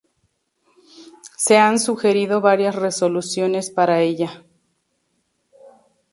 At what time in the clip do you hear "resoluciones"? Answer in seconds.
2.73-3.69